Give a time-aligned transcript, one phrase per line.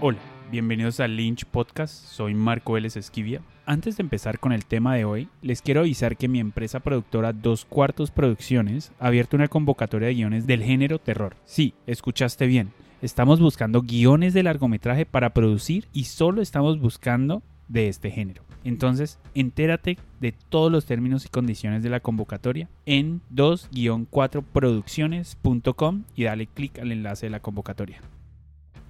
[0.00, 0.18] Hola,
[0.50, 3.40] bienvenidos al Lynch Podcast, soy Marco Vélez Esquivia.
[3.64, 7.32] Antes de empezar con el tema de hoy, les quiero avisar que mi empresa productora
[7.32, 11.36] Dos Cuartos Producciones ha abierto una convocatoria de guiones del género terror.
[11.44, 12.72] Sí, escuchaste bien.
[13.02, 18.42] Estamos buscando guiones de largometraje para producir y solo estamos buscando de este género.
[18.64, 26.46] Entonces, entérate de todos los términos y condiciones de la convocatoria en 2-4producciones.com y dale
[26.46, 28.00] clic al enlace de la convocatoria.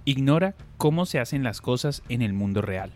[0.06, 2.92] Ignora cómo se hacen las cosas en el mundo real.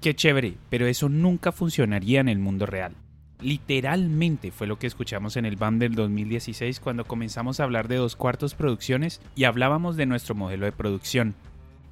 [0.00, 2.94] Qué chévere, pero eso nunca funcionaría en el mundo real.
[3.40, 7.96] Literalmente fue lo que escuchamos en el BAM del 2016 cuando comenzamos a hablar de
[7.96, 11.36] dos cuartos producciones y hablábamos de nuestro modelo de producción.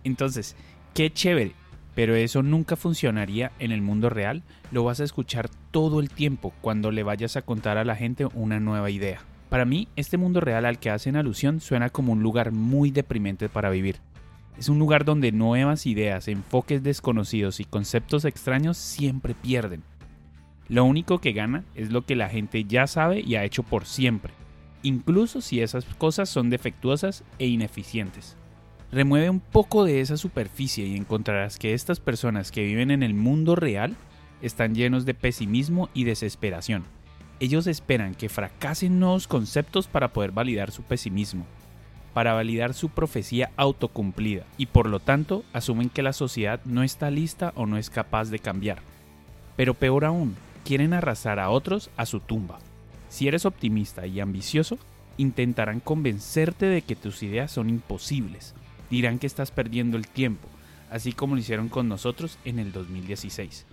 [0.02, 0.56] Entonces,
[0.94, 1.52] qué chévere,
[1.94, 6.52] pero eso nunca funcionaría en el mundo real, lo vas a escuchar todo el tiempo
[6.60, 9.20] cuando le vayas a contar a la gente una nueva idea.
[9.48, 13.48] Para mí, este mundo real al que hacen alusión suena como un lugar muy deprimente
[13.48, 14.00] para vivir.
[14.58, 19.82] Es un lugar donde nuevas ideas, enfoques desconocidos y conceptos extraños siempre pierden.
[20.68, 23.84] Lo único que gana es lo que la gente ya sabe y ha hecho por
[23.84, 24.32] siempre,
[24.82, 28.36] incluso si esas cosas son defectuosas e ineficientes.
[28.92, 33.12] Remueve un poco de esa superficie y encontrarás que estas personas que viven en el
[33.12, 33.96] mundo real
[34.40, 36.84] están llenos de pesimismo y desesperación.
[37.40, 41.44] Ellos esperan que fracasen nuevos conceptos para poder validar su pesimismo,
[42.14, 47.10] para validar su profecía autocumplida y por lo tanto asumen que la sociedad no está
[47.10, 48.78] lista o no es capaz de cambiar.
[49.56, 52.60] Pero peor aún, quieren arrasar a otros a su tumba.
[53.08, 54.78] Si eres optimista y ambicioso,
[55.16, 58.54] intentarán convencerte de que tus ideas son imposibles.
[58.90, 60.48] Dirán que estás perdiendo el tiempo,
[60.90, 63.66] así como lo hicieron con nosotros en el 2016.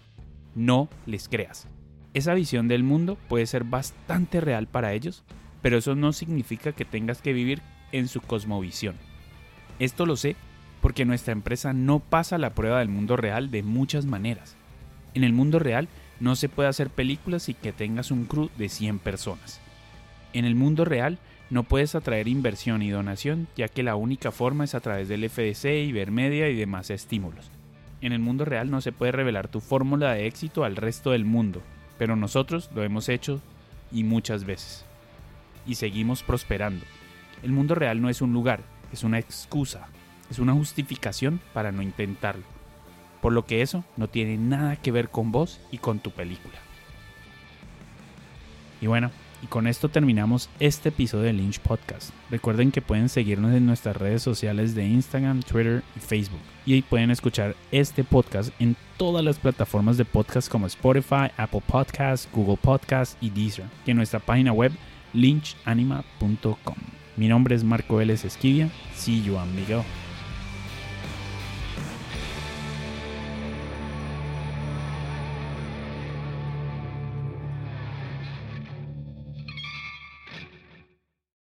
[0.55, 1.67] No les creas.
[2.13, 5.23] Esa visión del mundo puede ser bastante real para ellos,
[5.61, 7.61] pero eso no significa que tengas que vivir
[7.91, 8.95] en su cosmovisión.
[9.79, 10.35] Esto lo sé
[10.81, 14.55] porque nuestra empresa no pasa la prueba del mundo real de muchas maneras.
[15.13, 15.87] En el mundo real
[16.19, 19.59] no se puede hacer películas y que tengas un crew de 100 personas.
[20.33, 24.63] En el mundo real no puedes atraer inversión y donación ya que la única forma
[24.63, 27.51] es a través del FDC, Ibermedia y demás estímulos.
[28.01, 31.25] En el mundo real no se puede revelar tu fórmula de éxito al resto del
[31.25, 31.61] mundo,
[31.97, 33.41] pero nosotros lo hemos hecho
[33.91, 34.85] y muchas veces.
[35.67, 36.85] Y seguimos prosperando.
[37.43, 39.87] El mundo real no es un lugar, es una excusa,
[40.29, 42.43] es una justificación para no intentarlo.
[43.21, 46.55] Por lo que eso no tiene nada que ver con vos y con tu película.
[48.81, 49.11] Y bueno,
[49.43, 52.11] y con esto terminamos este episodio de Lynch Podcast.
[52.29, 56.39] Recuerden que pueden seguirnos en nuestras redes sociales de Instagram, Twitter y Facebook.
[56.65, 61.63] Y ahí pueden escuchar este podcast en todas las plataformas de podcast como Spotify, Apple
[61.65, 63.65] Podcasts, Google Podcasts y Deezer.
[63.85, 64.71] Y en nuestra página web
[65.13, 67.00] lynchanima.com.
[67.17, 68.69] Mi nombre es Marco Vélez Esquivia.
[68.95, 69.83] See you, amigo.